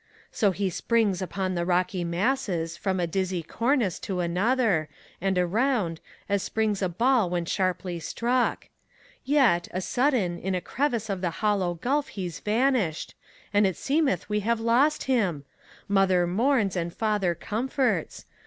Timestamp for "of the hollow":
11.07-11.75